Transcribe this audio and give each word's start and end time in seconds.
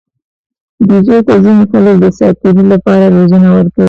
بیزو 0.87 1.17
ته 1.27 1.33
ځینې 1.43 1.63
خلک 1.71 1.95
د 2.03 2.05
ساتیرۍ 2.17 2.63
لپاره 2.73 3.05
روزنه 3.17 3.47
ورکوي. 3.55 3.79